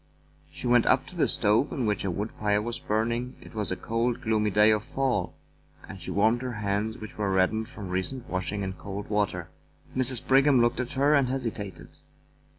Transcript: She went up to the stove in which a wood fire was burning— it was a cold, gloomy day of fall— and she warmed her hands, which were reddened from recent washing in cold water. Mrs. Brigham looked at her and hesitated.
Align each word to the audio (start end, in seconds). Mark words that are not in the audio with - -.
She 0.51 0.65
went 0.65 0.87
up 0.87 1.05
to 1.05 1.15
the 1.15 1.27
stove 1.27 1.71
in 1.71 1.85
which 1.85 2.03
a 2.03 2.09
wood 2.09 2.31
fire 2.31 2.59
was 2.59 2.79
burning— 2.79 3.35
it 3.39 3.53
was 3.53 3.71
a 3.71 3.75
cold, 3.75 4.19
gloomy 4.19 4.49
day 4.49 4.71
of 4.71 4.83
fall— 4.83 5.35
and 5.87 6.01
she 6.01 6.09
warmed 6.09 6.41
her 6.41 6.53
hands, 6.53 6.97
which 6.97 7.19
were 7.19 7.29
reddened 7.31 7.69
from 7.69 7.89
recent 7.89 8.27
washing 8.27 8.63
in 8.63 8.73
cold 8.73 9.11
water. 9.11 9.51
Mrs. 9.95 10.27
Brigham 10.27 10.59
looked 10.59 10.79
at 10.79 10.93
her 10.93 11.13
and 11.13 11.27
hesitated. 11.27 11.99